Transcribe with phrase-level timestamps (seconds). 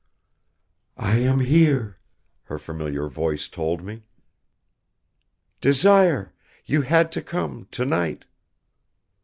[0.97, 1.99] "I am here,"
[2.45, 4.01] her familiar voice told me.
[5.61, 6.33] "Desire,
[6.65, 8.25] you had to come, tonight."